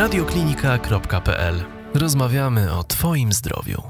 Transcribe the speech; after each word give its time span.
radioklinika.pl. 0.00 1.54
Rozmawiamy 1.94 2.72
o 2.72 2.84
Twoim 2.84 3.32
zdrowiu. 3.32 3.82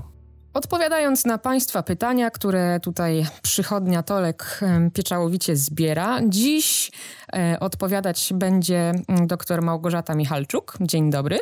Odpowiadając 0.55 1.25
na 1.25 1.39
Państwa 1.39 1.83
pytania, 1.83 2.31
które 2.31 2.81
tutaj 2.81 3.27
przychodnia 3.43 4.03
Tolek 4.03 4.61
pieczałowicie 4.95 5.57
zbiera, 5.57 6.21
dziś 6.29 6.91
e, 7.33 7.61
odpowiadać 7.61 8.33
będzie 8.35 8.93
mm, 9.09 9.27
dr 9.27 9.63
Małgorzata 9.63 10.15
Michalczuk. 10.15 10.77
Dzień 10.81 11.11
dobry. 11.11 11.39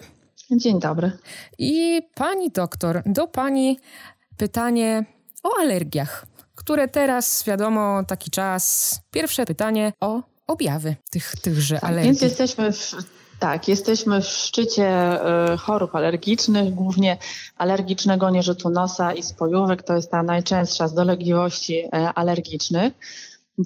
Dzień 0.51 0.81
dobry. 0.81 1.13
I 1.59 2.03
pani 2.15 2.51
doktor, 2.51 3.03
do 3.07 3.27
pani 3.27 3.79
pytanie 4.37 5.05
o 5.43 5.61
alergiach, 5.61 6.27
które 6.55 6.89
teraz, 6.89 7.45
wiadomo, 7.47 8.05
taki 8.05 8.31
czas. 8.31 8.95
Pierwsze 9.11 9.47
pytanie 9.47 9.93
o 10.01 10.23
objawy 10.47 10.97
tych, 11.11 11.33
tychże 11.43 11.75
tak, 11.75 11.85
alergii. 11.85 12.11
Więc 12.11 12.23
jesteśmy 12.23 12.73
w, 12.73 12.95
tak, 13.39 13.69
jesteśmy 13.69 14.21
w 14.21 14.27
szczycie 14.27 15.19
y, 15.53 15.57
chorób 15.57 15.95
alergicznych, 15.95 16.75
głównie 16.75 17.19
alergicznego 17.57 18.31
nierzutu 18.31 18.71
nosa 18.71 19.13
i 19.13 19.23
spojówek. 19.23 19.83
To 19.83 19.97
jest 19.97 20.11
ta 20.11 20.23
najczęstsza 20.23 20.89
z 20.89 20.95
dolegliwości 20.95 21.79
y, 21.85 21.89
alergicznych. 22.15 22.93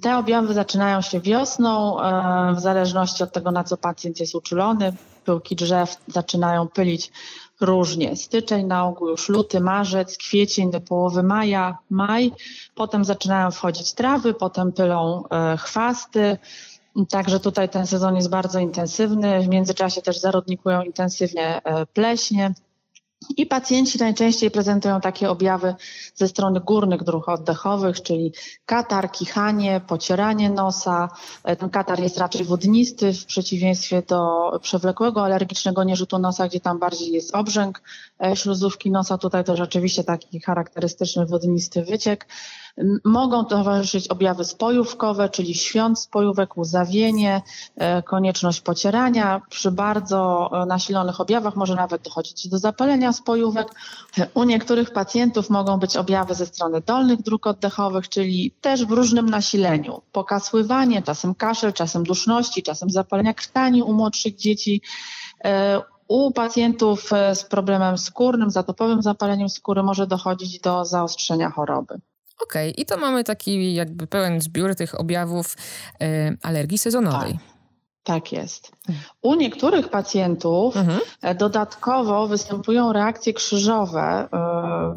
Te 0.03 0.19
objawy 0.19 0.55
zaczynają 0.55 1.01
się 1.01 1.21
wiosną, 1.21 1.99
y, 2.01 2.55
w 2.55 2.61
zależności 2.61 3.23
od 3.23 3.33
tego, 3.33 3.51
na 3.51 3.65
co 3.65 3.77
pacjent 3.77 4.21
jest 4.21 4.35
uczulony. 4.35 4.93
Pyłki 5.25 5.57
drzew 5.57 5.97
zaczynają 6.09 6.69
pylić 6.69 7.13
różnie. 7.61 8.17
Styczeń 8.17 8.67
na 8.67 8.85
ogół 8.85 9.09
już 9.09 9.29
luty, 9.29 9.61
marzec, 9.61 10.19
kwiecień 10.19 10.71
do 10.71 10.81
połowy 10.81 11.23
maja, 11.23 11.79
maj. 11.91 12.33
Potem 12.75 13.05
zaczynają 13.05 13.51
wchodzić 13.51 13.93
trawy, 13.93 14.35
potem 14.35 14.73
pylą 14.73 15.25
chwasty. 15.59 16.39
Także 17.11 17.41
tutaj 17.41 17.69
ten 17.69 17.87
sezon 17.87 18.17
jest 18.17 18.31
bardzo 18.31 18.59
intensywny. 18.59 19.41
W 19.41 19.49
międzyczasie 19.49 20.03
też 20.03 20.21
zarodnikują 20.21 20.83
intensywnie 20.83 21.63
e, 21.65 21.87
pleśnie. 21.87 22.55
I 23.37 23.47
pacjenci 23.47 23.99
najczęściej 23.99 24.51
prezentują 24.51 25.01
takie 25.01 25.31
objawy 25.31 25.75
ze 26.15 26.29
strony 26.29 26.61
górnych 26.61 27.03
dróg 27.03 27.29
oddechowych, 27.29 28.03
czyli 28.03 28.33
katar, 28.67 29.11
kichanie, 29.11 29.81
pocieranie 29.87 30.51
nosa. 30.51 31.09
E, 31.45 31.57
ten 31.57 31.71
katar 31.71 32.01
jest 32.01 32.19
raczej 32.19 32.45
wodnisty 32.45 33.13
w 33.13 33.27
przeciwieństwie 33.27 34.03
do 34.03 34.51
przewlekłego 34.63 35.25
alergicznego 35.25 35.85
nierzutu 35.85 36.19
nosa, 36.19 36.49
gdzie 36.49 36.61
tam 36.61 36.79
bardziej 36.79 37.13
jest 37.13 37.35
obrzęk 37.35 37.83
e, 38.25 38.37
śluzówki 38.37 38.91
nosa. 38.91 39.19
Tutaj 39.19 39.45
to 39.45 39.57
rzeczywiście 39.57 40.05
taki 40.05 40.41
charakterystyczny 40.41 41.27
wodnisty 41.27 41.85
wyciek. 41.85 42.27
Mogą 43.05 43.45
towarzyszyć 43.45 44.09
objawy 44.09 44.45
spojówkowe, 44.45 45.29
czyli 45.29 45.55
świąt 45.55 45.99
spojówek, 45.99 46.57
łzawienie, 46.57 47.43
e, 47.77 48.03
konieczność 48.03 48.61
pocierania. 48.61 49.41
Przy 49.51 49.71
bardzo 49.71 50.51
e, 50.53 50.67
nasilonych 50.67 51.21
objawach 51.21 51.57
może 51.57 51.75
nawet 51.75 52.03
dochodzić 52.03 52.49
do 52.49 52.59
zapalenia 52.59 53.13
spojówek. 53.13 53.69
U 54.35 54.45
niektórych 54.45 54.93
pacjentów 54.93 55.51
mogą 55.51 55.79
być 55.79 55.97
objawy 55.97 56.35
ze 56.35 56.47
strony 56.47 56.81
dolnych 56.81 57.23
dróg 57.23 57.47
oddechowych, 57.47 58.09
czyli 58.09 58.55
też 58.61 58.87
w 58.87 58.91
różnym 58.91 59.31
nasileniu. 59.31 60.03
Pokasływanie, 60.13 61.03
czasem 61.03 61.35
kaszel, 61.35 61.73
czasem 61.73 62.05
duszności, 62.05 62.63
czasem 62.63 62.91
zapalenia 62.91 63.35
krtani 63.35 63.83
u 63.83 63.93
młodszych 63.93 64.37
dzieci. 64.37 64.83
E, 65.45 65.81
u 66.09 66.33
pacjentów 66.33 67.11
z 67.35 67.45
problemem 67.45 67.99
skórnym, 67.99 68.51
zatopowym 68.51 69.03
zapaleniem 69.03 69.49
skóry 69.49 69.83
może 69.83 70.07
dochodzić 70.07 70.61
do 70.61 70.85
zaostrzenia 70.85 71.51
choroby. 71.51 72.01
Okej, 72.45 72.71
okay. 72.71 72.83
i 72.83 72.87
to 72.87 72.97
mamy 72.97 73.25
taki 73.25 73.75
jakby 73.75 74.07
pełen 74.07 74.41
zbiór 74.41 74.75
tych 74.75 75.01
objawów 75.01 75.57
y, 76.03 76.39
alergii 76.43 76.79
sezonowej. 76.79 77.33
Tak. 77.33 77.53
Tak 78.05 78.33
jest. 78.33 78.73
U 79.23 79.35
niektórych 79.35 79.89
pacjentów 79.89 80.77
mhm. 80.77 81.01
E, 81.23 81.35
dodatkowo 81.35 82.29
występują 82.29 82.93
reakcje 82.93 83.33
krzyżowe. 83.33 84.29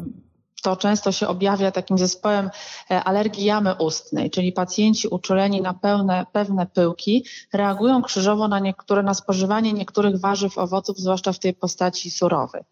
Y, 0.08 0.26
to 0.62 0.76
często 0.76 1.12
się 1.12 1.28
objawia 1.28 1.70
takim 1.72 1.98
zespołem 1.98 2.50
alergii 2.88 3.44
jamy 3.44 3.74
ustnej, 3.74 4.30
czyli 4.30 4.52
pacjenci 4.52 5.08
uczuleni 5.08 5.60
na 5.62 5.74
pełne, 5.74 6.26
pewne 6.32 6.66
pyłki 6.66 7.24
reagują 7.52 8.02
krzyżowo 8.02 8.48
na 8.48 8.58
niektóre, 8.58 9.02
na 9.02 9.14
spożywanie 9.14 9.72
niektórych 9.72 10.20
warzyw, 10.20 10.58
owoców, 10.58 10.98
zwłaszcza 10.98 11.32
w 11.32 11.38
tej 11.38 11.54
postaci 11.54 12.10
surowej. 12.10 12.62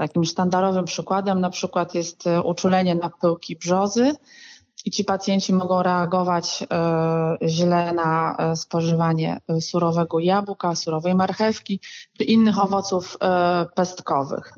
Takim 0.00 0.24
sztandarowym 0.24 0.84
przykładem 0.84 1.40
na 1.40 1.50
przykład 1.50 1.94
jest 1.94 2.26
e, 2.26 2.42
uczulenie 2.42 2.94
na 2.94 3.10
pyłki 3.10 3.56
brzozy 3.56 4.12
i 4.84 4.90
ci 4.90 5.04
pacjenci 5.04 5.52
mogą 5.52 5.82
reagować 5.82 6.62
e, 6.62 7.48
źle 7.48 7.92
na 7.92 8.36
e, 8.36 8.56
spożywanie 8.56 9.40
surowego 9.60 10.18
jabłka, 10.18 10.74
surowej 10.74 11.14
marchewki 11.14 11.80
czy 12.18 12.24
innych 12.24 12.58
owoców 12.58 13.18
pestkowych. 13.74 14.52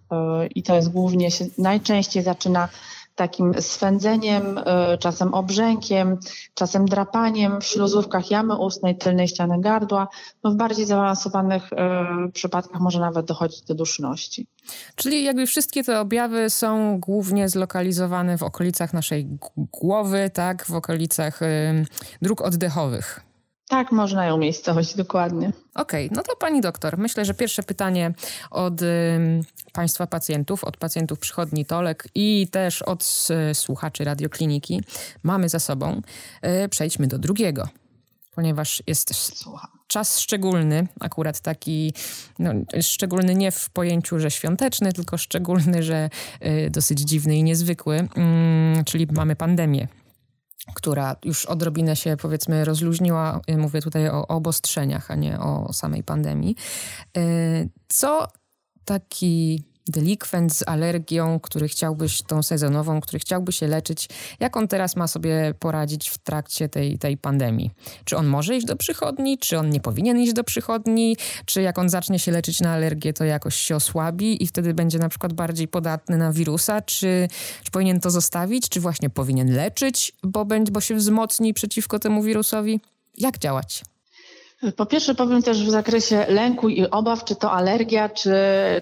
I 0.55 0.63
to 0.63 0.75
jest 0.75 0.93
głównie 0.93 1.31
się 1.31 1.45
najczęściej 1.59 2.23
zaczyna 2.23 2.69
takim 3.15 3.55
swędzeniem, 3.61 4.59
e, 4.59 4.99
czasem 4.99 5.35
obrzękiem, 5.35 6.19
czasem 6.55 6.87
drapaniem 6.87 7.61
w 7.61 7.65
śluzówkach 7.65 8.31
jamy 8.31 8.57
ustnej, 8.59 8.99
tylnej 8.99 9.29
ściany 9.29 9.61
gardła. 9.61 10.09
No 10.45 10.51
w 10.51 10.57
bardziej 10.57 10.87
zaawansowanych 10.87 11.73
e, 11.73 12.07
przypadkach 12.33 12.81
może 12.81 13.01
nawet 13.01 13.27
dochodzić 13.27 13.63
do 13.63 13.75
duszności. 13.75 14.47
Czyli 14.95 15.25
jakby 15.25 15.47
wszystkie 15.47 15.85
te 15.85 16.01
objawy 16.01 16.51
są 16.51 17.01
głównie 17.01 17.49
zlokalizowane 17.49 18.39
w 18.39 18.43
okolicach 18.43 18.93
naszej 18.93 19.29
głowy, 19.57 20.31
tak, 20.35 20.65
w 20.65 20.75
okolicach 20.75 21.41
dróg 22.23 22.41
oddechowych. 22.41 23.32
Tak, 23.73 23.93
można 23.93 24.27
ją 24.27 24.35
umiejscowić, 24.35 24.95
dokładnie. 24.95 25.53
Okej, 25.75 26.07
okay, 26.07 26.17
no 26.17 26.23
to 26.23 26.37
pani 26.37 26.61
doktor, 26.61 26.99
myślę, 26.99 27.25
że 27.25 27.35
pierwsze 27.35 27.63
pytanie 27.63 28.15
od 28.51 28.83
y, 28.83 28.87
państwa 29.73 30.07
pacjentów, 30.07 30.65
od 30.65 30.77
pacjentów 30.77 31.19
przychodni 31.19 31.67
Tolek 31.67 32.09
i 32.15 32.49
też 32.51 32.83
od 32.83 33.29
y, 33.51 33.55
słuchaczy 33.55 34.05
radiokliniki 34.05 34.81
mamy 35.23 35.49
za 35.49 35.59
sobą. 35.59 36.03
Y, 36.65 36.69
przejdźmy 36.69 37.07
do 37.07 37.19
drugiego, 37.19 37.69
ponieważ 38.35 38.83
jest 38.87 39.15
Słucham. 39.15 39.71
czas 39.87 40.21
szczególny, 40.21 40.89
akurat 41.01 41.41
taki, 41.41 41.95
no, 42.39 42.53
szczególny 42.81 43.35
nie 43.35 43.51
w 43.51 43.71
pojęciu, 43.71 44.19
że 44.19 44.31
świąteczny, 44.31 44.93
tylko 44.93 45.19
szczególny, 45.19 45.83
że 45.83 46.11
y, 46.47 46.71
dosyć 46.71 47.01
dziwny 47.01 47.37
i 47.37 47.43
niezwykły, 47.43 48.09
mm, 48.17 48.85
czyli 48.85 49.07
mamy 49.13 49.37
pandemię 49.37 49.89
która 50.75 51.17
już 51.25 51.47
odrobinę 51.47 51.97
się 51.97 52.17
powiedzmy 52.17 52.65
rozluźniła. 52.65 53.41
Mówię 53.59 53.83
tutaj 53.83 54.09
o 54.09 54.27
obostrzeniach, 54.29 55.11
a 55.11 55.15
nie 55.15 55.41
o 55.41 55.73
samej 55.73 56.03
pandemii. 56.03 56.57
Y, 57.17 57.69
co 57.89 58.29
taki 58.85 59.65
delikwent 59.89 60.55
z 60.55 60.69
alergią, 60.69 61.41
który 61.41 61.69
chciałbyś, 61.69 62.23
tą 62.23 62.43
sezonową, 62.43 63.01
który 63.01 63.19
chciałby 63.19 63.53
się 63.53 63.67
leczyć, 63.67 64.09
jak 64.41 64.57
on 64.57 64.69
teraz 64.69 64.97
ma 64.97 65.07
sobie 65.07 65.55
poradzić 65.59 66.09
w 66.09 66.19
trakcie 66.19 66.69
tej, 66.69 66.99
tej 66.99 67.17
pandemii? 67.17 67.71
Czy 68.05 68.17
on 68.17 68.27
może 68.27 68.57
iść 68.57 68.67
do 68.67 68.77
przychodni, 68.77 69.39
czy 69.39 69.59
on 69.59 69.71
nie 69.71 69.81
powinien 69.81 70.21
iść 70.21 70.33
do 70.33 70.45
przychodni, 70.45 71.17
czy 71.47 71.63
jak 71.63 71.79
on 71.79 71.89
zacznie 71.89 72.19
się 72.19 72.33
leczyć 72.33 72.61
na 72.61 72.73
alergię, 72.73 73.13
to 73.13 73.25
jakoś 73.25 73.57
się 73.57 73.77
osłabi 73.77 74.43
i 74.43 74.47
wtedy 74.47 74.75
będzie 74.75 74.99
na 74.99 75.09
przykład 75.09 75.33
bardziej 75.33 75.69
podatny 75.69 76.17
na 76.17 76.33
wirusa, 76.33 76.81
czy, 76.81 77.29
czy 77.65 77.71
powinien 77.71 78.01
to 78.01 78.11
zostawić, 78.11 78.69
czy 78.69 78.81
właśnie 78.81 79.11
powinien 79.11 79.55
leczyć, 79.55 80.13
bo, 80.23 80.47
bo 80.71 80.81
się 80.81 80.95
wzmocni 80.95 81.55
przeciwko 81.55 81.99
temu 81.99 82.23
wirusowi? 82.23 82.81
Jak 83.19 83.39
działać? 83.39 83.83
Po 84.77 84.87
pierwsze 84.87 85.15
powiem 85.15 85.43
też 85.43 85.65
w 85.65 85.71
zakresie 85.71 86.27
lęku 86.29 86.69
i 86.69 86.87
obaw, 86.87 87.25
czy 87.25 87.37
to 87.37 87.53
alergia, 87.53 88.09
czy, 88.09 88.35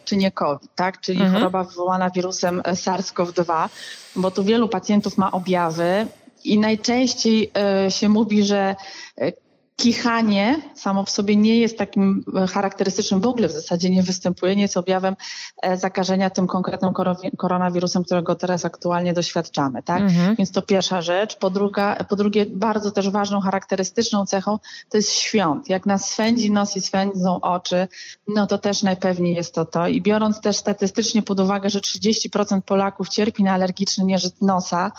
czy 0.04 0.16
nie 0.16 0.30
COVID, 0.30 0.70
tak? 0.74 1.00
czyli 1.00 1.20
mhm. 1.20 1.34
choroba 1.34 1.64
wywołana 1.64 2.10
wirusem 2.10 2.62
SARS-CoV-2, 2.62 3.68
bo 4.16 4.30
tu 4.30 4.44
wielu 4.44 4.68
pacjentów 4.68 5.18
ma 5.18 5.30
objawy 5.30 6.06
i 6.44 6.58
najczęściej 6.58 7.50
y, 7.86 7.90
się 7.90 8.08
mówi, 8.08 8.44
że 8.44 8.76
y, 9.22 9.32
Kichanie 9.80 10.60
samo 10.74 11.04
w 11.04 11.10
sobie 11.10 11.36
nie 11.36 11.58
jest 11.58 11.78
takim 11.78 12.24
e, 12.36 12.46
charakterystycznym, 12.46 13.20
w 13.20 13.26
ogóle 13.26 13.48
w 13.48 13.52
zasadzie 13.52 13.90
nie 13.90 14.02
występuje, 14.02 14.56
nie 14.56 14.62
jest 14.62 14.76
objawem 14.76 15.16
e, 15.62 15.76
zakażenia 15.76 16.30
tym 16.30 16.46
konkretnym 16.46 16.92
koronawirusem, 17.36 18.04
którego 18.04 18.34
teraz 18.34 18.64
aktualnie 18.64 19.12
doświadczamy. 19.12 19.82
Tak? 19.82 20.02
Mhm. 20.02 20.36
Więc 20.36 20.50
to 20.50 20.62
pierwsza 20.62 21.02
rzecz. 21.02 21.36
Po, 21.36 21.50
druga, 21.50 22.04
po 22.08 22.16
drugie, 22.16 22.46
bardzo 22.46 22.90
też 22.90 23.10
ważną, 23.10 23.40
charakterystyczną 23.40 24.26
cechą 24.26 24.58
to 24.88 24.96
jest 24.96 25.12
świąt. 25.12 25.68
Jak 25.68 25.86
nas 25.86 26.10
swędzi 26.10 26.50
nos 26.50 26.76
i 26.76 26.80
swędzą 26.80 27.40
oczy, 27.40 27.88
no 28.28 28.46
to 28.46 28.58
też 28.58 28.82
najpewniej 28.82 29.34
jest 29.34 29.54
to 29.54 29.64
to. 29.64 29.88
I 29.88 30.02
biorąc 30.02 30.40
też 30.40 30.56
statystycznie 30.56 31.22
pod 31.22 31.40
uwagę, 31.40 31.70
że 31.70 31.80
30% 31.80 32.60
Polaków 32.60 33.08
cierpi 33.08 33.44
na 33.44 33.52
alergiczny 33.52 34.04
nieżyt 34.04 34.42
nosa, 34.42 34.92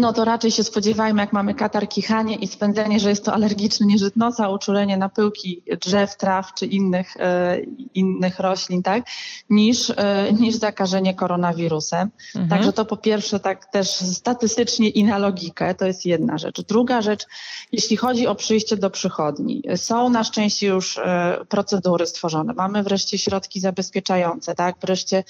No 0.00 0.12
to 0.12 0.24
raczej 0.24 0.50
się 0.50 0.64
spodziewajmy, 0.64 1.20
jak 1.20 1.32
mamy 1.32 1.54
katar, 1.54 1.88
kichanie 1.88 2.36
i 2.36 2.46
spędzenie, 2.46 3.00
że 3.00 3.08
jest 3.08 3.24
to 3.24 3.32
alergiczny 3.32 3.86
nieżyt 3.86 4.16
nosa, 4.16 4.48
uczulenie 4.48 4.96
na 4.96 5.08
pyłki 5.08 5.62
drzew, 5.80 6.16
traw 6.16 6.54
czy 6.54 6.66
innych, 6.66 7.16
e, 7.16 7.60
innych 7.94 8.40
roślin, 8.40 8.82
tak, 8.82 9.04
niż, 9.50 9.90
e, 9.90 10.32
niż 10.32 10.54
zakażenie 10.54 11.14
koronawirusem. 11.14 12.10
Mhm. 12.34 12.48
Także 12.48 12.72
to 12.72 12.84
po 12.84 12.96
pierwsze 12.96 13.40
tak 13.40 13.66
też 13.66 13.90
statystycznie 13.90 14.88
i 14.88 15.04
na 15.04 15.18
logikę, 15.18 15.74
to 15.74 15.86
jest 15.86 16.06
jedna 16.06 16.38
rzecz. 16.38 16.60
Druga 16.60 17.02
rzecz, 17.02 17.26
jeśli 17.72 17.96
chodzi 17.96 18.26
o 18.26 18.34
przyjście 18.34 18.76
do 18.76 18.90
przychodni, 18.90 19.62
są 19.76 20.08
na 20.08 20.24
szczęście 20.24 20.66
już 20.66 20.98
e, 20.98 21.38
procedury 21.48 22.06
stworzone. 22.06 22.54
Mamy 22.54 22.82
wreszcie 22.82 23.18
środki 23.18 23.60
zabezpieczające, 23.60 24.54
tak, 24.54 24.76
wreszcie 24.80 25.24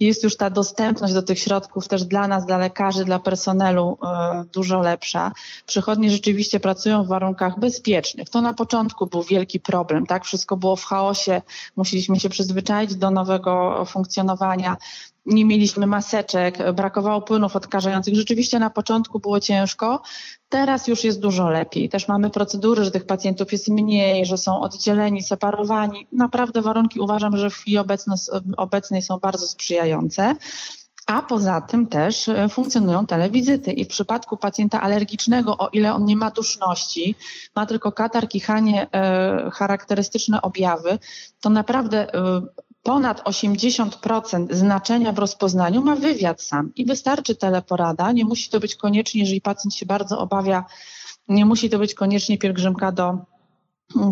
jest 0.00 0.22
już 0.22 0.36
ta 0.36 0.50
dostępność 0.50 1.14
do 1.14 1.22
tych 1.22 1.38
środków 1.38 1.88
też 1.88 2.04
dla 2.04 2.28
nas, 2.28 2.46
dla 2.46 2.58
lekarzy, 2.58 3.04
dla 3.04 3.18
personelu 3.18 3.98
dużo 4.52 4.80
lepsza. 4.80 5.32
Przychodnie 5.66 6.10
rzeczywiście 6.10 6.60
pracują 6.60 7.04
w 7.04 7.08
warunkach 7.08 7.58
bezpiecznych. 7.58 8.28
To 8.28 8.40
na 8.40 8.54
początku 8.54 9.06
był 9.06 9.22
wielki 9.22 9.60
problem, 9.60 10.06
tak? 10.06 10.24
Wszystko 10.24 10.56
było 10.56 10.76
w 10.76 10.84
chaosie, 10.84 11.42
musieliśmy 11.76 12.20
się 12.20 12.28
przyzwyczaić 12.28 12.94
do 12.94 13.10
nowego 13.10 13.84
funkcjonowania 13.84 14.76
nie 15.26 15.44
mieliśmy 15.44 15.86
maseczek, 15.86 16.72
brakowało 16.72 17.22
płynów 17.22 17.56
odkażających. 17.56 18.14
Rzeczywiście 18.14 18.58
na 18.58 18.70
początku 18.70 19.18
było 19.20 19.40
ciężko, 19.40 20.02
teraz 20.48 20.88
już 20.88 21.04
jest 21.04 21.20
dużo 21.20 21.50
lepiej. 21.50 21.88
Też 21.88 22.08
mamy 22.08 22.30
procedury, 22.30 22.84
że 22.84 22.90
tych 22.90 23.06
pacjentów 23.06 23.52
jest 23.52 23.68
mniej, 23.68 24.26
że 24.26 24.38
są 24.38 24.60
oddzieleni, 24.60 25.22
separowani. 25.22 26.06
Naprawdę 26.12 26.62
warunki 26.62 27.00
uważam, 27.00 27.36
że 27.36 27.50
w 27.50 27.54
chwili 27.54 27.78
obecnej 28.56 29.02
są 29.02 29.18
bardzo 29.18 29.46
sprzyjające. 29.46 30.36
A 31.14 31.22
poza 31.22 31.60
tym 31.60 31.86
też 31.86 32.28
e, 32.28 32.48
funkcjonują 32.48 33.06
telewizyty 33.06 33.72
i 33.72 33.84
w 33.84 33.88
przypadku 33.88 34.36
pacjenta 34.36 34.80
alergicznego, 34.80 35.58
o 35.58 35.68
ile 35.68 35.94
on 35.94 36.04
nie 36.04 36.16
ma 36.16 36.30
duszności, 36.30 37.14
ma 37.56 37.66
tylko 37.66 37.92
katar, 37.92 38.28
kichanie, 38.28 38.86
e, 38.92 39.50
charakterystyczne 39.50 40.42
objawy, 40.42 40.98
to 41.40 41.50
naprawdę 41.50 42.14
e, 42.14 42.42
ponad 42.82 43.22
80% 43.22 44.54
znaczenia 44.54 45.12
w 45.12 45.18
rozpoznaniu 45.18 45.82
ma 45.82 45.96
wywiad 45.96 46.42
sam 46.42 46.72
i 46.74 46.86
wystarczy 46.86 47.34
teleporada. 47.34 48.12
Nie 48.12 48.24
musi 48.24 48.50
to 48.50 48.60
być 48.60 48.76
koniecznie, 48.76 49.20
jeżeli 49.20 49.40
pacjent 49.40 49.74
się 49.74 49.86
bardzo 49.86 50.18
obawia, 50.18 50.64
nie 51.28 51.44
musi 51.44 51.70
to 51.70 51.78
być 51.78 51.94
koniecznie 51.94 52.38
pielgrzymka 52.38 52.92
do 52.92 53.18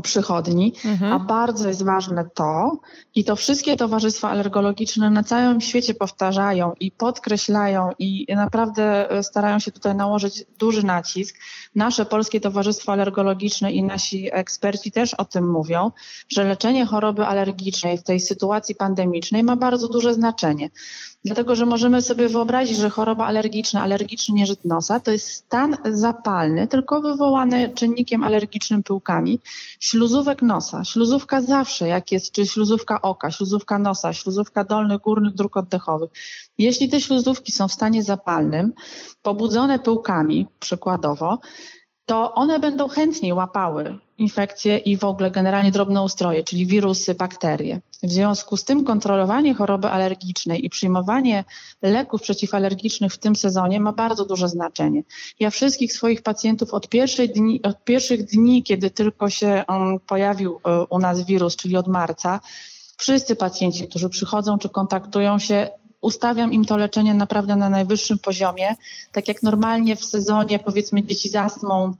przychodni, 0.02 0.72
mhm. 0.84 1.12
a 1.12 1.18
bardzo 1.18 1.68
jest 1.68 1.84
ważne 1.84 2.24
to, 2.34 2.80
i 3.14 3.24
to 3.24 3.36
wszystkie 3.36 3.76
towarzystwa 3.76 4.30
alergologiczne 4.30 5.10
na 5.10 5.22
całym 5.22 5.60
świecie 5.60 5.94
powtarzają 5.94 6.72
i 6.80 6.90
podkreślają 6.90 7.90
i 7.98 8.26
naprawdę 8.36 9.08
starają 9.22 9.58
się 9.58 9.72
tutaj 9.72 9.94
nałożyć 9.94 10.44
duży 10.58 10.86
nacisk. 10.86 11.36
Nasze 11.74 12.06
polskie 12.06 12.40
towarzystwo 12.40 12.92
alergologiczne 12.92 13.72
i 13.72 13.82
nasi 13.82 14.28
eksperci 14.32 14.92
też 14.92 15.14
o 15.14 15.24
tym 15.24 15.50
mówią, 15.50 15.90
że 16.28 16.44
leczenie 16.44 16.86
choroby 16.86 17.26
alergicznej 17.26 17.98
w 17.98 18.02
tej 18.02 18.20
sytuacji 18.20 18.74
pandemicznej 18.74 19.42
ma 19.42 19.56
bardzo 19.56 19.88
duże 19.88 20.14
znaczenie. 20.14 20.70
Dlatego, 21.24 21.54
że 21.54 21.66
możemy 21.66 22.02
sobie 22.02 22.28
wyobrazić, 22.28 22.76
że 22.76 22.90
choroba 22.90 23.26
alergiczna, 23.26 23.82
alergiczny 23.82 24.34
nieżyt 24.34 24.64
nosa 24.64 25.00
to 25.00 25.10
jest 25.10 25.28
stan 25.28 25.76
zapalny, 25.84 26.68
tylko 26.68 27.00
wywołany 27.00 27.72
czynnikiem 27.74 28.24
alergicznym 28.24 28.82
pyłkami 28.82 29.40
śluzówek 29.80 30.42
nosa. 30.42 30.84
Śluzówka 30.84 31.40
zawsze, 31.40 31.88
jak 31.88 32.12
jest, 32.12 32.32
czy 32.32 32.46
śluzówka 32.46 33.02
oka, 33.02 33.30
śluzówka 33.30 33.78
nosa, 33.78 34.12
śluzówka 34.12 34.64
dolnych, 34.64 35.00
górnych 35.00 35.34
dróg 35.34 35.56
oddechowych. 35.56 36.10
Jeśli 36.58 36.88
te 36.88 37.00
śluzówki 37.00 37.52
są 37.52 37.68
w 37.68 37.72
stanie 37.72 38.02
zapalnym, 38.02 38.72
pobudzone 39.22 39.78
pyłkami 39.78 40.46
przykładowo, 40.60 41.38
to 42.06 42.34
one 42.34 42.58
będą 42.58 42.88
chętniej 42.88 43.32
łapały 43.32 43.98
infekcje 44.18 44.78
i 44.78 44.96
w 44.96 45.04
ogóle 45.04 45.30
generalnie 45.30 45.70
drobnoustroje, 45.70 46.44
czyli 46.44 46.66
wirusy, 46.66 47.14
bakterie. 47.14 47.80
W 48.02 48.12
związku 48.12 48.56
z 48.56 48.64
tym 48.64 48.84
kontrolowanie 48.84 49.54
choroby 49.54 49.88
alergicznej 49.88 50.64
i 50.64 50.70
przyjmowanie 50.70 51.44
leków 51.82 52.22
przeciwalergicznych 52.22 53.12
w 53.12 53.18
tym 53.18 53.36
sezonie 53.36 53.80
ma 53.80 53.92
bardzo 53.92 54.24
duże 54.24 54.48
znaczenie. 54.48 55.02
Ja 55.40 55.50
wszystkich 55.50 55.92
swoich 55.92 56.22
pacjentów 56.22 56.74
od, 56.74 56.88
dni, 57.34 57.62
od 57.62 57.84
pierwszych 57.84 58.24
dni, 58.24 58.62
kiedy 58.62 58.90
tylko 58.90 59.30
się 59.30 59.64
on 59.66 60.00
pojawił 60.00 60.60
e, 60.64 60.86
u 60.86 60.98
nas 60.98 61.26
wirus, 61.26 61.56
czyli 61.56 61.76
od 61.76 61.88
marca, 61.88 62.40
wszyscy 62.96 63.36
pacjenci, 63.36 63.88
którzy 63.88 64.08
przychodzą 64.08 64.58
czy 64.58 64.68
kontaktują 64.68 65.38
się, 65.38 65.68
ustawiam 66.00 66.52
im 66.52 66.64
to 66.64 66.76
leczenie 66.76 67.14
naprawdę 67.14 67.56
na 67.56 67.68
najwyższym 67.68 68.18
poziomie. 68.18 68.74
Tak 69.12 69.28
jak 69.28 69.42
normalnie 69.42 69.96
w 69.96 70.04
sezonie, 70.04 70.58
powiedzmy, 70.58 71.02
dzieci 71.02 71.28
z 71.28 71.36
astmą 71.36 71.94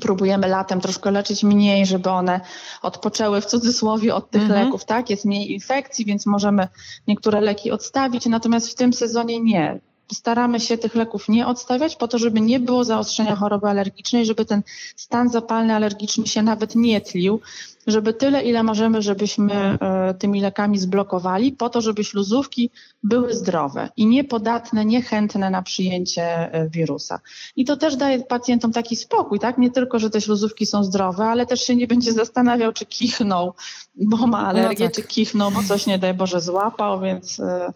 próbujemy 0.00 0.48
latem 0.48 0.80
troszkę 0.80 1.10
leczyć 1.10 1.44
mniej, 1.44 1.86
żeby 1.86 2.10
one 2.10 2.40
odpoczęły 2.82 3.40
w 3.40 3.46
cudzysłowie 3.46 4.14
od 4.14 4.30
tych 4.30 4.42
mhm. 4.42 4.64
leków, 4.64 4.84
tak? 4.84 5.10
Jest 5.10 5.24
mniej 5.24 5.52
infekcji, 5.52 6.04
więc 6.04 6.26
możemy 6.26 6.68
niektóre 7.06 7.40
leki 7.40 7.70
odstawić, 7.70 8.26
natomiast 8.26 8.70
w 8.70 8.74
tym 8.74 8.92
sezonie 8.92 9.40
nie. 9.40 9.80
Staramy 10.12 10.60
się 10.60 10.78
tych 10.78 10.94
leków 10.94 11.28
nie 11.28 11.46
odstawiać 11.46 11.96
po 11.96 12.08
to, 12.08 12.18
żeby 12.18 12.40
nie 12.40 12.60
było 12.60 12.84
zaostrzenia 12.84 13.36
choroby 13.36 13.66
alergicznej, 13.66 14.26
żeby 14.26 14.44
ten 14.44 14.62
stan 14.96 15.28
zapalny 15.28 15.74
alergiczny 15.74 16.26
się 16.26 16.42
nawet 16.42 16.76
nie 16.76 17.00
tlił, 17.00 17.40
żeby 17.86 18.14
tyle, 18.14 18.42
ile 18.42 18.62
możemy, 18.62 19.02
żebyśmy 19.02 19.54
e, 19.54 20.14
tymi 20.14 20.40
lekami 20.40 20.78
zblokowali, 20.78 21.52
po 21.52 21.68
to, 21.70 21.80
żeby 21.80 22.04
śluzówki 22.04 22.70
były 23.02 23.34
zdrowe 23.34 23.88
i 23.96 24.06
niepodatne, 24.06 24.84
niechętne 24.84 25.50
na 25.50 25.62
przyjęcie 25.62 26.22
e, 26.22 26.68
wirusa. 26.68 27.20
I 27.56 27.64
to 27.64 27.76
też 27.76 27.96
daje 27.96 28.18
pacjentom 28.18 28.72
taki 28.72 28.96
spokój, 28.96 29.38
tak? 29.38 29.58
Nie 29.58 29.70
tylko, 29.70 29.98
że 29.98 30.10
te 30.10 30.20
śluzówki 30.20 30.66
są 30.66 30.84
zdrowe, 30.84 31.24
ale 31.24 31.46
też 31.46 31.60
się 31.60 31.76
nie 31.76 31.86
będzie 31.86 32.12
zastanawiał, 32.12 32.72
czy 32.72 32.86
kichną, 32.86 33.52
bo 33.96 34.26
ma 34.26 34.46
alergię, 34.46 34.84
no 34.84 34.90
tak. 34.90 34.96
czy 34.96 35.02
kichną, 35.02 35.50
bo 35.50 35.62
coś 35.62 35.86
nie 35.86 35.98
daj 35.98 36.14
Boże 36.14 36.40
złapał, 36.40 37.00
więc 37.00 37.40
e, 37.40 37.72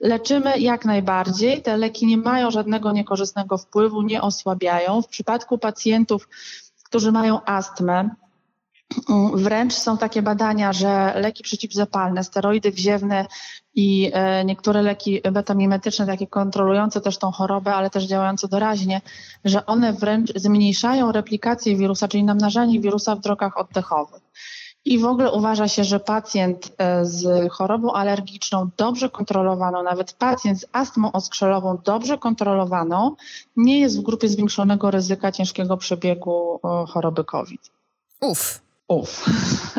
leczymy 0.00 0.58
jak 0.58 0.84
najbardziej. 0.84 1.62
Te 1.62 1.76
leki 1.76 2.06
nie 2.06 2.16
mają 2.16 2.50
żadnego 2.50 2.92
niekorzystnego 2.92 3.58
wpływu, 3.58 4.02
nie 4.02 4.22
osłabiają. 4.22 5.02
W 5.02 5.08
przypadku 5.08 5.58
pacjentów, 5.58 6.28
którzy 6.84 7.12
mają 7.12 7.44
astmę, 7.44 8.10
Wręcz 9.34 9.74
są 9.74 9.98
takie 9.98 10.22
badania, 10.22 10.72
że 10.72 11.12
leki 11.16 11.42
przeciwzapalne, 11.42 12.24
steroidy 12.24 12.70
wziewne 12.70 13.26
i 13.74 14.10
e, 14.12 14.44
niektóre 14.44 14.82
leki 14.82 15.20
betamimetyczne, 15.32 16.06
takie 16.06 16.26
kontrolujące 16.26 17.00
też 17.00 17.18
tą 17.18 17.30
chorobę, 17.30 17.74
ale 17.74 17.90
też 17.90 18.04
działające 18.04 18.48
doraźnie, 18.48 19.00
że 19.44 19.66
one 19.66 19.92
wręcz 19.92 20.32
zmniejszają 20.36 21.12
replikację 21.12 21.76
wirusa, 21.76 22.08
czyli 22.08 22.24
namnażanie 22.24 22.80
wirusa 22.80 23.14
w 23.14 23.20
drogach 23.20 23.58
oddechowych. 23.58 24.22
I 24.88 24.98
w 24.98 25.04
ogóle 25.04 25.32
uważa 25.32 25.68
się, 25.68 25.84
że 25.84 26.00
pacjent 26.00 26.72
e, 26.78 27.04
z 27.04 27.52
chorobą 27.52 27.92
alergiczną 27.92 28.70
dobrze 28.76 29.10
kontrolowaną, 29.10 29.82
nawet 29.82 30.12
pacjent 30.12 30.60
z 30.60 30.66
astmą 30.72 31.12
oskrzelową 31.12 31.78
dobrze 31.84 32.18
kontrolowaną, 32.18 33.16
nie 33.56 33.80
jest 33.80 33.98
w 33.98 34.02
grupie 34.02 34.28
zwiększonego 34.28 34.90
ryzyka 34.90 35.32
ciężkiego 35.32 35.76
przebiegu 35.76 36.60
e, 36.64 36.86
choroby 36.86 37.24
COVID. 37.24 37.70
Uf, 38.20 38.60
Uf, 38.88 39.24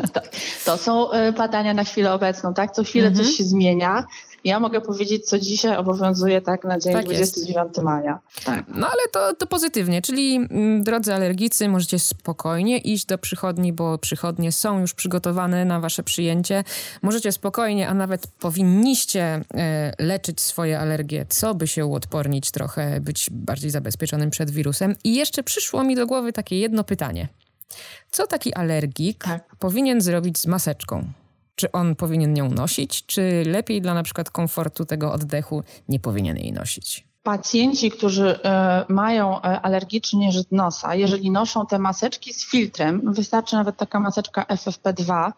to 0.66 0.78
są 0.78 1.10
e, 1.10 1.32
badania 1.32 1.74
na 1.74 1.84
chwilę 1.84 2.12
obecną, 2.12 2.54
tak? 2.54 2.70
Co 2.70 2.84
chwilę 2.84 3.08
mhm. 3.08 3.26
coś 3.26 3.36
się 3.36 3.44
zmienia. 3.44 4.04
Ja 4.44 4.60
mogę 4.60 4.80
powiedzieć, 4.80 5.26
co 5.26 5.38
dzisiaj 5.38 5.76
obowiązuje 5.76 6.40
tak 6.40 6.64
na 6.64 6.78
dzień 6.78 6.92
tak 6.92 7.04
29 7.04 7.68
jest. 7.68 7.82
maja. 7.82 8.18
Tak. 8.44 8.64
No 8.68 8.86
ale 8.86 9.08
to, 9.12 9.34
to 9.34 9.46
pozytywnie, 9.46 10.02
czyli 10.02 10.36
mm, 10.36 10.82
drodzy 10.84 11.14
alergicy, 11.14 11.68
możecie 11.68 11.98
spokojnie 11.98 12.78
iść 12.78 13.06
do 13.06 13.18
przychodni, 13.18 13.72
bo 13.72 13.98
przychodnie 13.98 14.52
są 14.52 14.80
już 14.80 14.94
przygotowane 14.94 15.64
na 15.64 15.80
wasze 15.80 16.02
przyjęcie. 16.02 16.64
Możecie 17.02 17.32
spokojnie, 17.32 17.88
a 17.88 17.94
nawet 17.94 18.26
powinniście 18.26 19.40
e, 19.54 19.92
leczyć 19.98 20.40
swoje 20.40 20.80
alergie, 20.80 21.26
co 21.28 21.54
by 21.54 21.66
się 21.66 21.86
uodpornić 21.86 22.50
trochę, 22.50 23.00
być 23.00 23.28
bardziej 23.30 23.70
zabezpieczonym 23.70 24.30
przed 24.30 24.50
wirusem. 24.50 24.94
I 25.04 25.14
jeszcze 25.14 25.42
przyszło 25.42 25.84
mi 25.84 25.96
do 25.96 26.06
głowy 26.06 26.32
takie 26.32 26.58
jedno 26.58 26.84
pytanie. 26.84 27.28
Co 28.10 28.26
taki 28.26 28.54
alergik 28.54 29.24
tak. 29.24 29.56
powinien 29.56 30.00
zrobić 30.00 30.38
z 30.38 30.46
maseczką? 30.46 31.12
Czy 31.60 31.72
on 31.72 31.96
powinien 31.96 32.36
ją 32.36 32.50
nosić, 32.50 33.06
czy 33.06 33.42
lepiej 33.46 33.80
dla 33.80 33.94
na 33.94 34.02
przykład 34.02 34.30
komfortu 34.30 34.84
tego 34.84 35.12
oddechu 35.12 35.62
nie 35.88 36.00
powinien 36.00 36.36
jej 36.36 36.52
nosić? 36.52 37.06
Pacjenci, 37.22 37.90
którzy 37.90 38.34
y, 38.34 38.38
mają 38.92 39.42
e, 39.42 39.60
alergiczny 39.60 40.18
nieżyt 40.18 40.52
nosa, 40.52 40.94
jeżeli 40.94 41.30
noszą 41.30 41.66
te 41.66 41.78
maseczki 41.78 42.34
z 42.34 42.50
filtrem, 42.50 43.12
wystarczy 43.12 43.56
nawet 43.56 43.76
taka 43.76 44.00
maseczka 44.00 44.42
FFP2, 44.42 45.32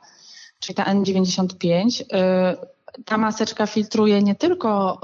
czyli 0.59 0.77
ta 0.77 0.85
N95, 0.85 2.01
y, 2.01 3.05
ta 3.05 3.19
maseczka 3.19 3.67
filtruje 3.67 4.23
nie 4.23 4.35
tylko 4.35 5.01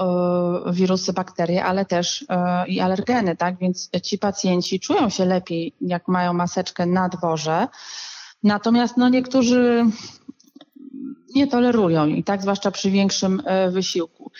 wirusy, 0.71 1.13
bakterie, 1.13 1.65
ale 1.65 1.85
też 1.85 2.25
i 2.67 2.79
alergeny, 2.79 3.35
tak? 3.35 3.57
Więc 3.57 3.89
ci 4.03 4.17
pacjenci 4.17 4.79
czują 4.79 5.09
się 5.09 5.25
lepiej, 5.25 5.73
jak 5.81 6.07
mają 6.07 6.33
maseczkę 6.33 6.85
na 6.85 7.09
dworze. 7.09 7.67
Natomiast 8.43 8.97
no, 8.97 9.09
niektórzy 9.09 9.85
nie 11.39 11.47
tolerują 11.47 12.07
i 12.07 12.23
tak, 12.23 12.41
zwłaszcza 12.41 12.71
przy 12.71 12.91
większym 12.91 13.39
y, 13.67 13.71
wysiłku. 13.71 14.31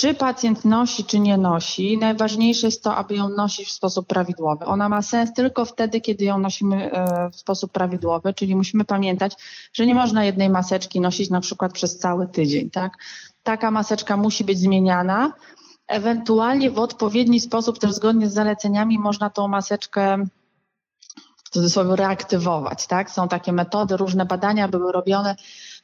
Czy 0.00 0.14
pacjent 0.14 0.64
nosi, 0.64 1.04
czy 1.04 1.20
nie 1.20 1.36
nosi, 1.38 1.98
najważniejsze 1.98 2.66
jest 2.66 2.82
to, 2.82 2.96
aby 2.96 3.14
ją 3.14 3.28
nosić 3.28 3.68
w 3.68 3.72
sposób 3.72 4.06
prawidłowy. 4.06 4.64
Ona 4.64 4.88
ma 4.88 5.02
sens 5.02 5.32
tylko 5.32 5.64
wtedy, 5.64 6.00
kiedy 6.00 6.24
ją 6.24 6.38
nosimy 6.38 6.92
e, 6.92 7.30
w 7.30 7.36
sposób 7.36 7.72
prawidłowy, 7.72 8.34
czyli 8.34 8.56
musimy 8.56 8.84
pamiętać, 8.84 9.32
że 9.72 9.86
nie 9.86 9.94
można 9.94 10.24
jednej 10.24 10.50
maseczki 10.50 11.00
nosić 11.00 11.30
na 11.30 11.40
przykład 11.40 11.72
przez 11.72 11.98
cały 11.98 12.26
tydzień. 12.26 12.70
Tak? 12.70 12.92
Taka 13.42 13.70
maseczka 13.70 14.16
musi 14.16 14.44
być 14.44 14.58
zmieniana. 14.58 15.32
Ewentualnie 15.88 16.70
w 16.70 16.78
odpowiedni 16.78 17.40
sposób, 17.40 17.78
też 17.78 17.92
zgodnie 17.92 18.28
z 18.28 18.34
zaleceniami, 18.34 18.98
można 18.98 19.30
tą 19.30 19.48
maseczkę 19.48 20.24
w 21.44 21.50
cudzysłowie 21.50 21.96
reaktywować. 21.96 22.86
Tak? 22.86 23.10
Są 23.10 23.28
takie 23.28 23.52
metody, 23.52 23.96
różne 23.96 24.26
badania 24.26 24.68
były 24.68 24.92
robione 24.92 25.36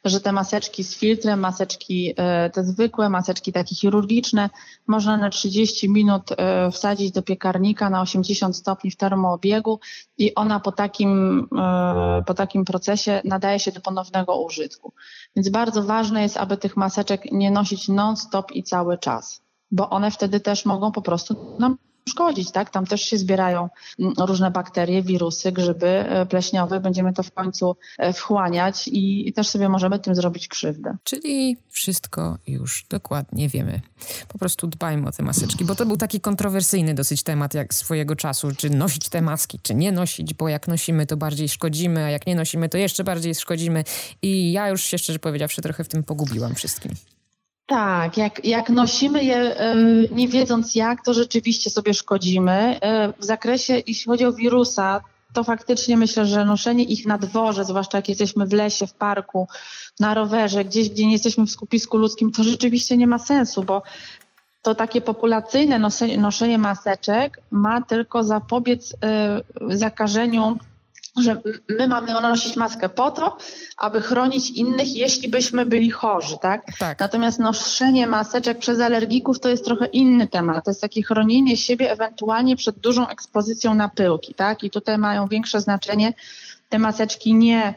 że 0.05 0.21
te 0.21 0.33
maseczki 0.33 0.85
z 0.85 0.97
filtrem, 0.97 1.41
maseczki 1.41 2.15
e, 2.17 2.51
te 2.51 2.65
zwykłe, 2.65 3.09
maseczki 3.09 3.53
takie 3.53 3.75
chirurgiczne, 3.75 4.51
można 4.87 5.17
na 5.17 5.31
30 5.31 5.89
minut 5.89 6.31
e, 6.33 6.71
wsadzić 6.71 7.13
do 7.13 7.23
piekarnika 7.23 7.91
na 7.91 8.01
80 8.01 8.57
stopni 8.57 8.91
w 8.91 8.97
termoobiegu 8.97 9.81
i 10.19 10.35
ona 10.35 10.61
po 10.61 10.73
takim, 10.73 11.41
e, 11.59 12.23
po 12.27 12.35
takim 12.35 12.65
procesie 12.65 13.21
nadaje 13.25 13.59
się 13.59 13.73
do 13.73 13.81
ponownego 13.81 14.43
użytku. 14.43 14.93
Więc 15.37 15.49
bardzo 15.49 15.83
ważne 15.83 16.23
jest, 16.23 16.37
aby 16.37 16.57
tych 16.57 16.77
maseczek 16.77 17.33
nie 17.33 17.51
nosić 17.51 17.89
non-stop 17.89 18.53
i 18.53 18.63
cały 18.63 18.99
czas, 18.99 19.43
bo 19.71 19.91
one 19.91 20.11
wtedy 20.11 20.41
też 20.41 20.65
mogą 20.65 20.93
po 20.93 21.03
prostu 21.03 21.57
nam 21.59 21.79
szkodzić, 22.09 22.51
tak? 22.51 22.71
Tam 22.71 22.87
też 22.87 23.03
się 23.03 23.19
zbierają 23.19 23.69
mm, 23.99 24.15
różne 24.19 24.51
bakterie, 24.51 25.03
wirusy, 25.03 25.53
grzyby 25.53 25.89
e, 25.89 26.27
pleśniowe, 26.27 26.81
będziemy 26.81 27.13
to 27.13 27.23
w 27.23 27.33
końcu 27.33 27.77
e, 27.99 28.13
wchłaniać 28.13 28.89
i 28.93 29.33
też 29.37 29.49
sobie 29.49 29.69
możemy 29.69 29.99
tym 29.99 30.15
zrobić 30.15 30.49
krzywdę. 30.49 30.97
Czyli 31.05 31.57
wszystko 31.71 32.39
już 32.47 32.87
dokładnie 32.91 33.49
wiemy. 33.49 33.81
Po 34.29 34.39
prostu 34.39 34.67
dbajmy 34.67 35.09
o 35.09 35.13
te 35.13 35.23
maseczki, 35.23 35.65
bo 35.65 35.75
to 35.75 35.87
był 35.87 35.97
taki 35.97 36.21
kontrowersyjny 36.21 36.95
dosyć 36.95 37.23
temat 37.23 37.55
jak 37.55 37.75
swojego 37.75 38.17
czasu, 38.17 38.49
czy 38.57 38.71
nosić 38.71 39.09
te 39.09 39.23
maski, 39.23 39.59
czy 39.63 39.75
nie 39.75 39.93
nosić, 39.93 40.35
bo 40.35 40.49
jak 40.49 40.69
nosimy, 40.69 41.07
to 41.07 41.17
bardziej 41.17 41.49
szkodzimy, 41.49 42.05
a 42.05 42.11
jak 42.11 42.27
nie 42.27 42.35
nosimy, 42.35 42.69
to 42.69 42.79
jeszcze 42.79 43.05
bardziej 43.05 43.35
szkodzimy. 43.35 43.85
I 44.23 44.53
ja 44.53 44.69
już 44.69 44.83
się 44.83 44.99
szczerze 44.99 45.19
powiedziawszy 45.19 45.63
trochę 45.63 45.85
w 45.85 45.89
tym 45.89 46.03
pogubiłam 46.05 46.55
wszystkim. 46.55 46.93
Tak, 47.67 48.17
jak, 48.17 48.45
jak 48.45 48.71
nosimy 48.71 49.25
je 49.25 49.57
nie 50.11 50.29
wiedząc 50.29 50.75
jak, 50.75 51.05
to 51.05 51.15
rzeczywiście 51.15 51.71
sobie 51.71 51.95
szkodzimy. 51.95 52.81
E, 52.81 53.13
w 53.19 53.25
zakresie, 53.25 53.83
jeśli 53.87 54.07
chodzi 54.07 54.27
o 54.27 54.33
wirusa, 54.33 55.01
to 55.33 55.45
faktycznie 55.45 55.97
myślę, 55.97 56.27
że 56.27 56.45
noszenie 56.45 56.85
ich 56.85 57.07
na 57.07 57.19
dworze, 57.19 57.65
zwłaszcza 57.65 57.99
jak 57.99 58.09
jesteśmy 58.09 58.47
w 58.47 58.53
lesie, 58.53 58.87
w 58.87 58.95
parku, 58.95 59.49
na 60.01 60.15
rowerze, 60.15 60.65
gdzieś, 60.65 60.91
gdzie 60.91 61.07
nie 61.07 61.13
jesteśmy 61.13 61.47
w 61.47 61.51
skupisku 61.51 61.99
ludzkim, 61.99 62.33
to 62.33 62.45
rzeczywiście 62.45 62.97
nie 62.97 63.07
ma 63.07 63.19
sensu, 63.19 63.63
bo 63.63 63.83
to 64.63 64.75
takie 64.75 65.01
populacyjne 65.01 65.79
noszenie, 65.79 66.19
noszenie 66.19 66.59
maseczek 66.59 67.41
ma 67.51 67.83
tylko 67.83 68.25
zapobiec 68.25 68.93
y, 68.93 69.77
zakażeniu 69.79 70.59
że 71.23 71.41
my 71.69 71.89
mamy 71.89 72.13
nosić 72.13 72.57
maskę 72.57 72.89
po 72.89 73.11
to, 73.11 73.37
aby 73.77 74.01
chronić 74.01 74.51
innych, 74.51 74.97
jeśli 74.97 75.29
byśmy 75.29 75.67
byli 75.67 75.91
chorzy, 75.91 76.37
tak? 76.43 76.63
tak? 76.79 77.01
Natomiast 77.01 77.39
noszenie 77.39 78.07
maseczek 78.07 78.59
przez 78.59 78.81
alergików 78.81 79.41
to 79.41 79.49
jest 79.49 79.65
trochę 79.65 79.87
inny 79.87 80.29
temat. 80.29 80.65
To 80.65 80.71
jest 80.71 80.81
takie 80.81 81.03
chronienie 81.03 81.57
siebie 81.57 81.91
ewentualnie 81.91 82.57
przed 82.57 82.79
dużą 82.79 83.09
ekspozycją 83.09 83.75
na 83.75 83.89
pyłki, 83.89 84.35
tak? 84.35 84.65
I 84.65 84.71
tutaj 84.71 84.99
mają 84.99 85.27
większe 85.27 85.61
znaczenie 85.61 86.13
te 86.69 86.79
maseczki 86.79 87.35
nie 87.35 87.75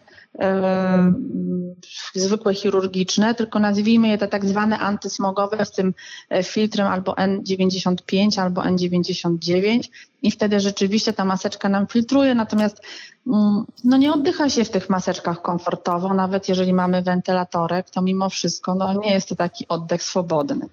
zwykłe 2.16 2.54
chirurgiczne, 2.54 3.36
tylko 3.36 3.60
nazwijmy 3.60 4.08
je 4.08 4.18
te 4.18 4.28
tak 4.28 4.46
zwane 4.46 4.80
antysmogowe 4.80 5.66
z 5.66 5.72
tym 5.72 5.94
e, 6.30 6.44
filtrem 6.44 6.88
albo 6.88 7.12
N95 7.12 8.42
albo 8.42 8.62
N99 8.62 9.90
i 10.22 10.32
wtedy 10.32 10.60
rzeczywiście 10.60 11.14
ta 11.14 11.26
maseczka 11.26 11.70
nam 11.70 11.88
filtruje, 11.88 12.36
natomiast 12.36 12.82
mm, 13.28 13.66
no 13.84 13.98
nie 13.98 14.14
oddycha 14.14 14.50
się 14.50 14.66
w 14.66 14.70
tych 14.70 14.90
maseczkach 14.90 15.42
komfortowo, 15.42 16.14
nawet 16.14 16.50
jeżeli 16.50 16.74
mamy 16.74 17.02
wentylatorek, 17.02 17.90
to 17.90 18.02
mimo 18.02 18.30
wszystko 18.30 18.76
no 18.76 18.94
nie 18.94 19.14
jest 19.14 19.30
to 19.30 19.36
taki 19.36 19.68
oddech 19.68 20.04
swobodny. 20.04 20.70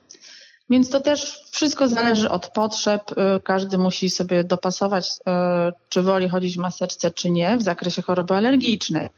Więc 0.70 0.90
to 0.90 1.00
też 1.00 1.42
wszystko 1.50 1.88
zależy 1.88 2.30
od 2.30 2.48
potrzeb. 2.48 3.12
Y, 3.12 3.40
każdy 3.40 3.78
musi 3.78 4.10
sobie 4.10 4.44
dopasować, 4.44 5.10
y, 5.10 5.72
czy 5.88 6.02
woli 6.02 6.28
chodzić 6.28 6.56
w 6.56 6.60
maseczce, 6.60 7.10
czy 7.10 7.30
nie 7.30 7.56
w 7.56 7.62
zakresie 7.62 8.02
choroby 8.02 8.34
alergicznej. 8.34 9.08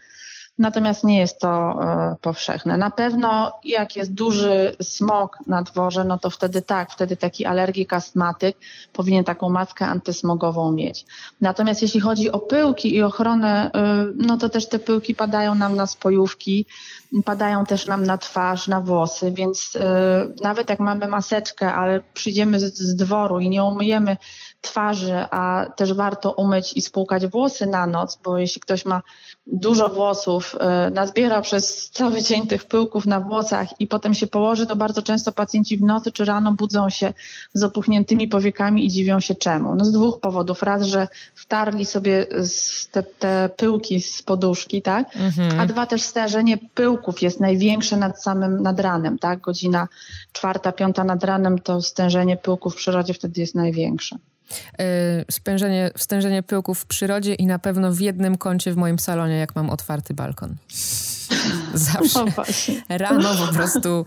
Natomiast 0.58 1.04
nie 1.04 1.18
jest 1.18 1.40
to 1.40 1.78
y, 2.12 2.16
powszechne. 2.20 2.76
Na 2.76 2.90
pewno 2.90 3.52
jak 3.64 3.96
jest 3.96 4.14
duży 4.14 4.76
smog 4.82 5.38
na 5.46 5.62
dworze, 5.62 6.04
no 6.04 6.18
to 6.18 6.30
wtedy 6.30 6.62
tak, 6.62 6.92
wtedy 6.92 7.16
taki 7.16 7.46
alergik, 7.46 7.92
astmatyk 7.92 8.56
powinien 8.92 9.24
taką 9.24 9.48
maskę 9.48 9.86
antysmogową 9.86 10.72
mieć. 10.72 11.06
Natomiast 11.40 11.82
jeśli 11.82 12.00
chodzi 12.00 12.30
o 12.30 12.38
pyłki 12.38 12.94
i 12.94 13.02
ochronę, 13.02 13.70
no 14.16 14.36
to 14.36 14.48
też 14.48 14.68
te 14.68 14.78
pyłki 14.78 15.14
padają 15.14 15.54
nam 15.54 15.76
na 15.76 15.86
spojówki, 15.86 16.66
padają 17.24 17.66
też 17.66 17.86
nam 17.86 18.06
na 18.06 18.18
twarz, 18.18 18.68
na 18.68 18.80
włosy, 18.80 19.32
więc 19.32 19.76
y, 19.76 19.80
nawet 20.42 20.70
jak 20.70 20.80
mamy 20.80 21.08
maseczkę, 21.08 21.74
ale 21.74 22.00
przyjdziemy 22.14 22.60
z 22.60 22.96
dworu 22.96 23.40
i 23.40 23.48
nie 23.48 23.64
umyjemy 23.64 24.16
twarzy, 24.60 25.16
a 25.30 25.66
też 25.76 25.94
warto 25.94 26.32
umyć 26.32 26.72
i 26.76 26.82
spłukać 26.82 27.26
włosy 27.26 27.66
na 27.66 27.86
noc, 27.86 28.18
bo 28.24 28.38
jeśli 28.38 28.60
ktoś 28.60 28.84
ma 28.84 29.02
dużo 29.46 29.88
włosów, 29.88 30.45
y, 30.54 30.90
nazbiera 30.90 31.42
przez 31.42 31.90
cały 31.90 32.22
dzień 32.22 32.46
tych 32.46 32.64
pyłków 32.64 33.06
na 33.06 33.20
włosach 33.20 33.80
i 33.80 33.86
potem 33.86 34.14
się 34.14 34.26
położy, 34.26 34.66
to 34.66 34.76
bardzo 34.76 35.02
często 35.02 35.32
pacjenci 35.32 35.76
w 35.76 35.82
nocy 35.82 36.12
czy 36.12 36.24
rano 36.24 36.52
budzą 36.52 36.90
się 36.90 37.12
z 37.54 37.62
opuchniętymi 37.62 38.28
powiekami 38.28 38.86
i 38.86 38.88
dziwią 38.88 39.20
się 39.20 39.34
czemu. 39.34 39.74
No 39.74 39.84
z 39.84 39.92
dwóch 39.92 40.20
powodów. 40.20 40.62
Raz, 40.62 40.82
że 40.82 41.08
wtarli 41.34 41.84
sobie 41.84 42.26
te, 42.92 43.02
te 43.02 43.50
pyłki 43.56 44.02
z 44.02 44.22
poduszki, 44.22 44.82
tak? 44.82 45.16
Mhm. 45.16 45.60
A 45.60 45.66
dwa 45.66 45.86
też 45.86 46.02
stężenie 46.02 46.58
pyłków 46.74 47.22
jest 47.22 47.40
największe 47.40 47.96
nad 47.96 48.22
samym 48.22 48.62
nad 48.62 48.80
ranem, 48.80 49.18
tak? 49.18 49.40
Godzina 49.40 49.88
czwarta, 50.32 50.72
piąta 50.72 51.04
nad 51.04 51.24
ranem 51.24 51.58
to 51.58 51.82
stężenie 51.82 52.36
pyłków 52.36 52.74
w 52.74 52.76
przyrodzie 52.76 53.14
wtedy 53.14 53.40
jest 53.40 53.54
największe. 53.54 54.16
Y, 54.80 55.24
spężenie, 55.30 55.90
stężenie 55.96 56.42
pyłków 56.42 56.78
w 56.78 56.86
przyrodzie 56.86 57.34
i 57.34 57.46
na 57.46 57.58
pewno 57.58 57.92
w 57.92 58.00
jednym 58.00 58.38
kącie 58.38 58.72
w 58.72 58.76
moim 58.76 58.98
salonie, 58.98 59.36
jak 59.36 59.56
mam 59.56 59.70
otwarty 59.70 60.14
balkon. 60.14 60.56
Zawsze. 61.74 62.24
No 62.88 62.98
Rano 62.98 63.46
po 63.46 63.52
prostu 63.52 64.06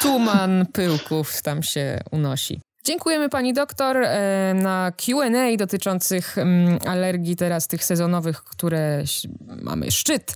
tuman 0.00 0.66
pyłków 0.72 1.42
tam 1.42 1.62
się 1.62 2.00
unosi. 2.10 2.60
Dziękujemy 2.88 3.28
pani 3.28 3.52
doktor 3.52 3.96
e, 3.96 4.54
na 4.54 4.92
Q&A 4.96 5.56
dotyczących 5.56 6.38
mm, 6.38 6.78
alergii 6.86 7.36
teraz 7.36 7.68
tych 7.68 7.84
sezonowych, 7.84 8.44
które 8.44 9.04
mamy 9.62 9.90
szczyt 9.90 10.34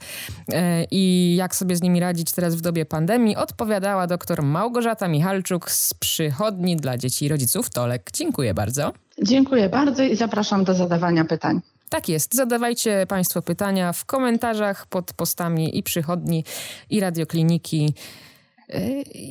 e, 0.53 0.85
i 0.91 1.35
jak 1.37 1.57
sobie 1.57 1.77
z 1.77 1.83
nimi 1.83 2.01
radzić 2.01 2.33
teraz 2.33 2.55
w 2.55 2.61
dobie 2.61 2.85
pandemii. 2.85 3.37
Odpowiadała 3.37 4.07
doktor 4.07 4.43
Małgorzata 4.43 5.09
Michalczuk 5.09 5.71
z 5.71 5.95
przychodni 5.95 6.77
dla 6.77 6.99
dzieci 6.99 7.25
i 7.25 7.29
rodziców 7.29 7.71
Tolek. 7.71 8.11
Dziękuję 8.13 8.55
bardzo. 8.55 8.93
Dziękuję 9.23 9.69
bardzo 9.69 10.03
i 10.03 10.17
zapraszam 10.17 10.65
do 10.65 10.75
zadawania 10.75 11.25
pytań. 11.25 11.61
Tak 11.89 12.09
jest. 12.09 12.35
Zadawajcie 12.35 13.07
Państwo 13.09 13.43
pytania 13.43 13.93
w 13.93 14.05
komentarzach 14.05 14.87
pod 14.87 15.13
postami 15.13 15.79
i 15.79 15.83
przychodni, 15.83 16.45
i 16.91 17.01
radiokliniki. 17.01 17.95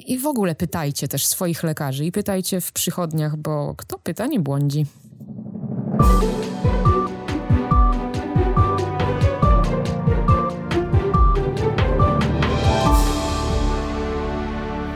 I 0.07 0.17
w 0.17 0.25
ogóle 0.25 0.55
pytajcie 0.55 1.07
też 1.07 1.25
swoich 1.25 1.63
lekarzy 1.63 2.05
i 2.05 2.11
pytajcie 2.11 2.61
w 2.61 2.71
przychodniach, 2.71 3.37
bo 3.37 3.75
kto 3.77 3.99
pyta, 3.99 4.27
nie 4.27 4.39
błądzi. 4.39 4.85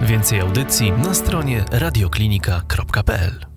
Więcej 0.02 0.40
audycji 0.40 0.92
na 0.92 1.14
stronie 1.14 1.66
radioklinika.pl 1.72 3.55